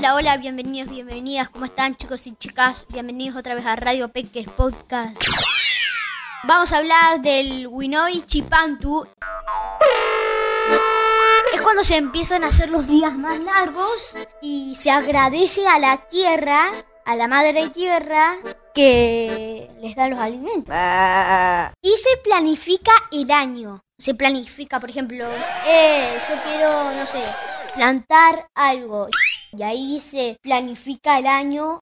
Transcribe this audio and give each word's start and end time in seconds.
Hola, 0.00 0.14
hola, 0.14 0.36
bienvenidos, 0.38 0.88
bienvenidas. 0.88 1.50
¿Cómo 1.50 1.66
están 1.66 1.94
chicos 1.94 2.26
y 2.26 2.34
chicas? 2.34 2.86
Bienvenidos 2.88 3.36
otra 3.36 3.54
vez 3.54 3.66
a 3.66 3.76
Radio 3.76 4.08
Peques 4.08 4.48
Podcast. 4.48 5.14
Vamos 6.44 6.72
a 6.72 6.78
hablar 6.78 7.20
del 7.20 7.66
Winoi 7.66 8.24
Chipantu. 8.24 9.06
Es 11.52 11.60
cuando 11.60 11.84
se 11.84 11.98
empiezan 11.98 12.44
a 12.44 12.46
hacer 12.46 12.70
los 12.70 12.86
días 12.86 13.12
más 13.12 13.40
largos 13.40 14.16
y 14.40 14.74
se 14.74 14.90
agradece 14.90 15.68
a 15.68 15.78
la 15.78 15.98
tierra, 16.08 16.70
a 17.04 17.14
la 17.14 17.28
madre 17.28 17.68
tierra, 17.68 18.38
que 18.74 19.70
les 19.82 19.94
da 19.96 20.08
los 20.08 20.18
alimentos. 20.18 20.74
Y 21.82 21.90
se 21.90 22.16
planifica 22.24 22.92
el 23.12 23.30
año. 23.30 23.84
Se 23.98 24.14
planifica, 24.14 24.80
por 24.80 24.88
ejemplo, 24.88 25.26
eh, 25.66 26.18
yo 26.26 26.34
quiero, 26.42 26.90
no 26.94 27.06
sé, 27.06 27.22
plantar 27.74 28.48
algo. 28.54 29.06
Y 29.52 29.62
ahí 29.64 30.00
se 30.00 30.38
planifica 30.42 31.18
el 31.18 31.26
año. 31.26 31.80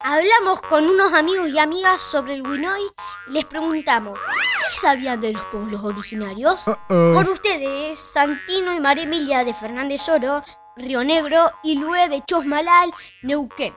Hablamos 0.00 0.60
con 0.60 0.86
unos 0.86 1.12
amigos 1.12 1.48
y 1.48 1.58
amigas 1.58 2.00
sobre 2.00 2.34
el 2.34 2.46
Winoi 2.46 2.80
y 3.28 3.32
les 3.32 3.44
preguntamos, 3.44 4.18
¿qué 4.18 4.80
sabían 4.80 5.20
de 5.20 5.32
los 5.32 5.42
pueblos 5.46 5.82
originarios? 5.82 6.60
Con 6.88 7.28
ustedes, 7.28 7.98
Santino 7.98 8.72
y 8.72 8.80
María 8.80 9.04
Emilia 9.04 9.44
de 9.44 9.52
Fernández 9.52 10.08
Oro, 10.08 10.42
Río 10.76 11.02
Negro 11.02 11.50
y 11.64 11.76
Lue 11.76 12.08
de 12.08 12.22
Chosmalal, 12.24 12.92
Neuquén. 13.22 13.74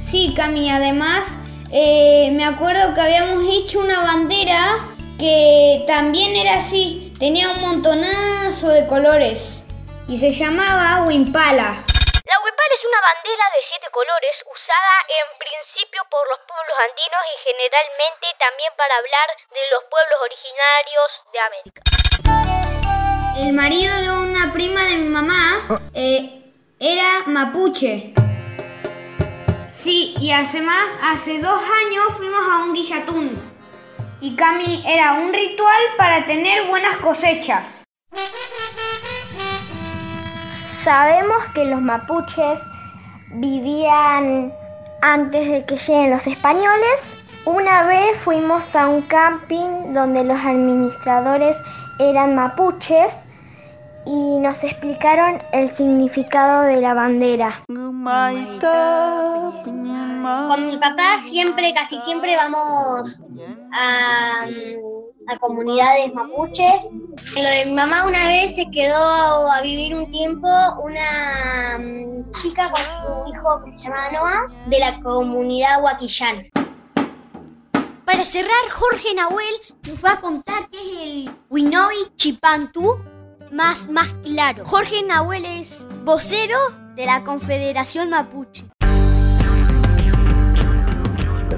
Sí, 0.00 0.32
Cami, 0.34 0.70
además 0.70 1.28
eh, 1.70 2.32
me 2.34 2.46
acuerdo 2.46 2.94
que 2.94 3.00
habíamos 3.02 3.44
hecho 3.50 3.80
una 3.80 4.00
bandera 4.00 4.86
que 5.18 5.84
también 5.86 6.36
era 6.36 6.60
así, 6.60 7.12
tenía 7.18 7.50
un 7.50 7.60
montonazo 7.60 8.68
de 8.68 8.86
colores 8.86 9.55
y 10.08 10.16
se 10.18 10.30
llamaba 10.30 11.02
Wimpala. 11.02 11.82
La 12.24 12.36
Wimpala 12.42 12.72
es 12.78 12.84
una 12.86 13.00
bandera 13.02 13.46
de 13.50 13.60
siete 13.68 13.88
colores 13.90 14.34
usada 14.46 14.94
en 15.10 15.26
principio 15.38 16.02
por 16.10 16.22
los 16.30 16.38
pueblos 16.46 16.76
andinos 16.86 17.22
y 17.26 17.36
generalmente 17.42 18.26
también 18.38 18.72
para 18.76 18.94
hablar 19.02 19.28
de 19.50 19.64
los 19.74 19.82
pueblos 19.90 20.18
originarios 20.26 21.08
de 21.32 21.38
América. 21.48 21.80
El 23.36 23.52
marido 23.52 23.92
de 24.00 24.10
una 24.30 24.52
prima 24.52 24.84
de 24.84 24.96
mi 24.96 25.08
mamá 25.08 25.80
eh, 25.94 26.52
era 26.78 27.24
mapuche. 27.26 28.14
Sí, 29.72 30.14
y 30.20 30.32
hace 30.32 30.62
más, 30.62 30.84
hace 31.02 31.40
dos 31.40 31.60
años 31.84 32.04
fuimos 32.16 32.40
a 32.40 32.64
un 32.64 32.74
guillatún. 32.74 33.56
Y 34.20 34.36
Cami 34.36 34.84
era 34.86 35.14
un 35.14 35.34
ritual 35.34 35.82
para 35.98 36.24
tener 36.24 36.64
buenas 36.66 36.96
cosechas. 36.98 37.84
Sabemos 40.86 41.44
que 41.52 41.64
los 41.64 41.82
mapuches 41.82 42.62
vivían 43.32 44.52
antes 45.02 45.50
de 45.50 45.64
que 45.64 45.76
lleguen 45.76 46.12
los 46.12 46.28
españoles. 46.28 47.24
Una 47.44 47.82
vez 47.82 48.16
fuimos 48.16 48.76
a 48.76 48.86
un 48.86 49.02
camping 49.02 49.92
donde 49.92 50.22
los 50.22 50.38
administradores 50.38 51.56
eran 51.98 52.36
mapuches 52.36 53.24
y 54.06 54.38
nos 54.38 54.62
explicaron 54.62 55.42
el 55.52 55.68
significado 55.68 56.62
de 56.62 56.80
la 56.80 56.94
bandera. 56.94 57.50
Con 57.66 57.82
mi 60.68 60.76
papá 60.76 61.18
siempre, 61.28 61.74
casi 61.74 61.98
siempre 62.02 62.36
vamos 62.36 63.24
a, 63.72 64.46
a 65.28 65.38
comunidades 65.38 66.14
mapuches. 66.14 66.92
Lo 67.34 67.42
de 67.42 67.64
mi 67.66 67.72
mamá 67.72 68.06
una 68.06 68.28
vez 68.28 68.54
se 68.54 68.66
quedó 68.70 69.50
a 69.50 69.60
vivir 69.62 69.94
un 69.94 70.10
tiempo 70.10 70.48
una 70.82 71.78
mm, 71.78 72.30
chica 72.42 72.70
con 72.70 72.80
su 72.80 73.32
hijo 73.32 73.64
que 73.64 73.70
se 73.72 73.78
llamaba 73.84 74.10
Noah 74.12 74.46
de 74.66 74.78
la 74.78 75.00
comunidad 75.00 75.82
Huaquillán. 75.82 76.46
Para 78.04 78.24
cerrar, 78.24 78.70
Jorge 78.70 79.14
Nahuel 79.14 79.60
nos 79.88 80.04
va 80.04 80.12
a 80.12 80.20
contar 80.20 80.68
qué 80.70 80.78
es 80.78 81.26
el 81.26 81.36
Winoi 81.50 82.12
Chipantu 82.14 82.96
más, 83.50 83.88
más 83.88 84.08
claro. 84.22 84.64
Jorge 84.64 85.02
Nahuel 85.02 85.44
es 85.44 85.78
vocero 86.04 86.56
de 86.94 87.06
la 87.06 87.24
Confederación 87.24 88.10
Mapuche. 88.10 88.64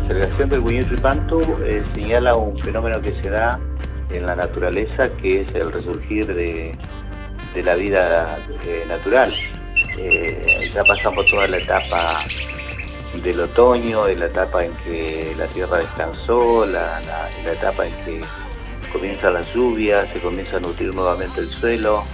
La 0.09 0.15
celebración 0.15 0.49
del 0.49 0.61
Winoi 0.61 0.89
Chipantu 0.89 1.41
eh, 1.63 1.85
señala 1.95 2.35
un 2.35 2.57
fenómeno 2.59 2.99
que 3.03 3.15
se 3.23 3.29
da 3.29 3.61
en 4.11 4.25
la 4.25 4.37
naturaleza 4.37 5.11
que 5.21 5.43
es 5.43 5.55
el 5.55 5.71
resurgir 5.71 6.27
de, 6.27 6.75
la 7.63 7.75
vida 7.75 8.39
eh, 8.65 8.85
natural. 8.89 9.35
Eh, 9.99 10.71
ya 10.75 10.83
pasamos 10.85 11.27
toda 11.27 11.47
la 11.49 11.59
etapa 11.59 12.21
del 13.23 13.41
otoño, 13.41 14.07
de 14.07 14.17
la 14.17 14.27
etapa 14.27 14.65
en 14.65 14.73
que 14.85 15.35
la 15.37 15.47
tierra 15.49 15.77
descansó, 15.79 16.65
la, 16.65 17.01
la- 17.01 17.53
etapa 17.53 17.87
en 17.87 17.93
que 18.07 18.21
comienza 18.91 19.31
la 19.31 19.43
lluvia, 19.53 20.07
se 20.13 20.21
comienza 20.21 20.57
a 20.57 20.61
nutrir 20.61 20.95
nuevamente 20.95 21.41
el 21.41 21.49
suelo, 21.49 22.05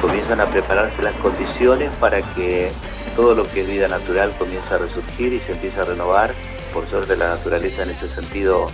comienzan 0.00 0.40
a 0.40 0.46
prepararse 0.46 1.02
las 1.02 1.14
condiciones 1.16 1.90
para 2.00 2.22
que 2.34 2.70
todo 3.14 3.34
lo 3.34 3.46
que 3.50 3.60
es 3.60 3.68
vida 3.68 3.88
natural 3.88 4.32
comience 4.38 4.72
a 4.74 4.78
resurgir 4.78 5.34
y 5.34 5.40
se 5.40 5.52
empiece 5.52 5.78
a 5.80 5.84
renovar. 5.84 6.32
Por 6.72 6.88
suerte 6.88 7.16
la 7.16 7.30
naturaleza 7.30 7.82
en 7.82 7.90
ese 7.90 8.08
sentido 8.08 8.70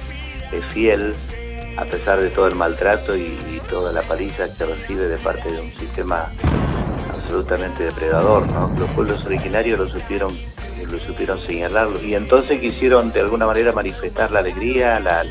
es 0.53 0.65
fiel, 0.72 1.15
a 1.77 1.84
pesar 1.84 2.21
de 2.21 2.31
todo 2.31 2.47
el 2.47 2.55
maltrato 2.55 3.16
y, 3.16 3.38
toda 3.69 3.93
la 3.93 4.03
paliza 4.03 4.47
que 4.55 4.66
recibe 4.66 5.09
de 5.09 5.16
parte 5.16 5.50
de 5.50 5.60
un 5.60 5.72
sistema 5.72 6.31
absolutamente 7.10 7.84
depredador. 7.84 8.47
¿no? 8.49 8.71
Los 8.78 8.91
pueblos 8.91 9.25
originarios 9.25 9.78
lo 9.78 9.88
supieron, 9.88 10.37
lo 10.91 10.99
supieron 11.00 11.41
señalarlo 11.41 12.00
y 12.03 12.15
entonces 12.15 12.60
quisieron 12.60 13.10
de 13.10 13.21
alguna 13.21 13.47
manera 13.47 13.72
manifestar 13.72 14.31
la 14.31 14.41
alegría, 14.41 15.00
la, 15.00 15.25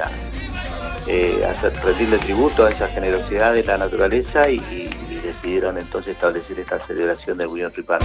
eh, 1.07 1.45
hacer, 1.47 1.73
rendirle 1.85 2.17
tributo 2.17 2.65
a 2.65 2.71
esa 2.71 2.87
generosidad 2.87 3.53
de 3.53 3.63
la 3.63 3.77
naturaleza 3.77 4.49
y 4.49 4.89
decidieron 5.23 5.77
entonces 5.77 6.15
establecer 6.15 6.59
esta 6.59 6.85
celebración 6.85 7.37
del 7.37 7.47
William 7.47 7.71
Ripar. 7.73 8.01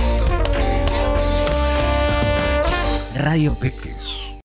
Radio 3.14 3.54
Peques 3.54 4.07